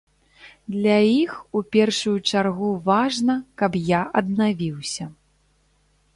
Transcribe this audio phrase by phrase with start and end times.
[0.75, 5.05] Для іх у першую чаргу важна, каб я аднавіўся.